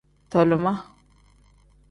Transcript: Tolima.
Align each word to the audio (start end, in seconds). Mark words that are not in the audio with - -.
Tolima. 0.31 0.73